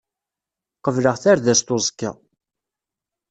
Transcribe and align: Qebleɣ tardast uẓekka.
Qebleɣ 0.83 1.15
tardast 1.23 1.67
uẓekka. 1.75 2.11